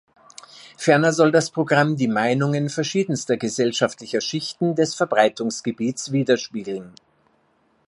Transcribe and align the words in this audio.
Ferner 0.77 1.13
soll 1.13 1.31
das 1.31 1.51
Programm 1.51 1.95
die 1.95 2.07
Meinungen 2.07 2.69
verschiedenster 2.71 3.37
gesellschaftlicher 3.37 4.19
Schichten 4.19 4.73
des 4.73 4.95
Verbreitungsgebietes 4.95 6.11
widerspiegeln. 6.11 6.95